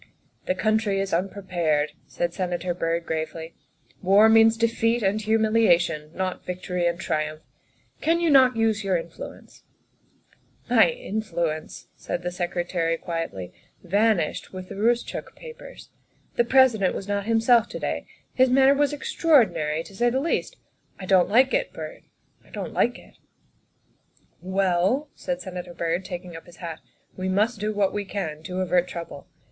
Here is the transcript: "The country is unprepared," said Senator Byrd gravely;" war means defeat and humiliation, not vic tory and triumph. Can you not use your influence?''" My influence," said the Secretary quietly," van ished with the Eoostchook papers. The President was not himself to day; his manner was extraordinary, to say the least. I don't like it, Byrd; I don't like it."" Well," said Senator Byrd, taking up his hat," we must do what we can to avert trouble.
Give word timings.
"The 0.47 0.55
country 0.55 0.99
is 0.99 1.13
unprepared," 1.13 1.91
said 2.07 2.33
Senator 2.33 2.73
Byrd 2.73 3.05
gravely;" 3.05 3.53
war 4.01 4.29
means 4.29 4.57
defeat 4.57 5.03
and 5.03 5.21
humiliation, 5.21 6.09
not 6.15 6.43
vic 6.43 6.63
tory 6.63 6.87
and 6.87 6.99
triumph. 6.99 7.41
Can 8.01 8.19
you 8.19 8.31
not 8.31 8.57
use 8.57 8.83
your 8.83 8.97
influence?''" 8.97 9.61
My 10.71 10.89
influence," 10.89 11.85
said 11.95 12.23
the 12.23 12.31
Secretary 12.31 12.97
quietly," 12.97 13.53
van 13.95 14.17
ished 14.17 14.51
with 14.51 14.69
the 14.69 14.73
Eoostchook 14.75 15.35
papers. 15.35 15.91
The 16.35 16.45
President 16.45 16.95
was 16.95 17.07
not 17.07 17.27
himself 17.27 17.67
to 17.69 17.77
day; 17.79 18.07
his 18.33 18.49
manner 18.49 18.73
was 18.73 18.93
extraordinary, 18.93 19.83
to 19.83 19.95
say 19.95 20.09
the 20.09 20.19
least. 20.19 20.57
I 20.99 21.05
don't 21.05 21.29
like 21.29 21.53
it, 21.53 21.73
Byrd; 21.73 22.05
I 22.43 22.49
don't 22.49 22.73
like 22.73 22.97
it."" 22.97 23.19
Well," 24.57 25.09
said 25.13 25.41
Senator 25.43 25.75
Byrd, 25.75 26.05
taking 26.05 26.35
up 26.35 26.47
his 26.47 26.55
hat," 26.57 26.79
we 27.17 27.29
must 27.29 27.59
do 27.59 27.71
what 27.71 27.93
we 27.93 28.03
can 28.03 28.41
to 28.45 28.61
avert 28.61 28.87
trouble. 28.87 29.27